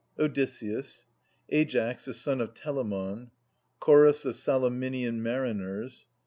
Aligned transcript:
Odysseus. 0.17 1.05
AiAS, 1.51 2.05
the 2.05 2.13
son 2.15 2.41
of 2.41 2.55
Telamon. 2.55 3.29
Chorus 3.79 4.25
of 4.25 4.33
Salaminian 4.33 5.21
Mariners. 5.21 6.07